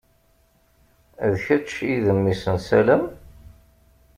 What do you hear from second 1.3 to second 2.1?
D kečč i d